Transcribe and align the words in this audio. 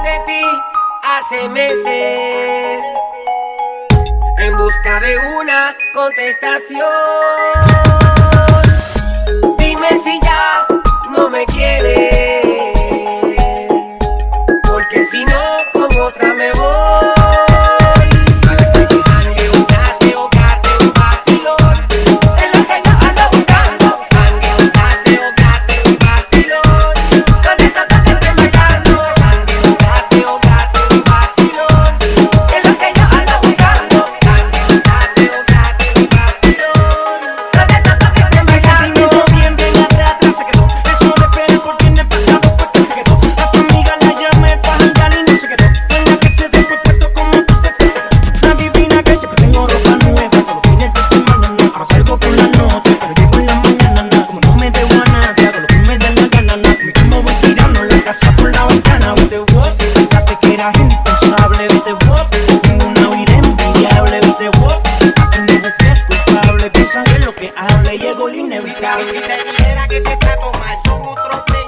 de 0.00 0.20
ti 0.26 0.42
hace 1.02 1.48
meses 1.50 2.82
en 4.38 4.56
busca 4.56 5.00
de 5.00 5.18
una 5.38 5.74
contestación. 5.92 7.41
responsable, 61.22 61.68
viste 61.68 61.92
vos. 61.92 62.26
Una 62.86 63.16
vida 63.16 63.32
envidiable, 63.34 64.20
viste 64.20 64.48
vos. 64.58 64.78
Mi 65.46 65.54
mujer 65.54 65.92
es 65.92 66.02
culpable, 66.02 66.70
piensa 66.70 67.04
en 67.04 67.24
lo 67.24 67.34
que 67.34 67.52
hable, 67.56 67.98
llegó 67.98 68.28
lo 68.28 68.34
inevitable. 68.34 69.12
Si, 69.12 69.18
si, 69.18 69.24
se 69.24 69.36
dijera 69.44 69.88
que 69.88 70.00
te 70.00 70.16
trato 70.16 70.52
mal, 70.52 70.76
son 70.84 71.02
otros 71.02 71.44
tres. 71.46 71.61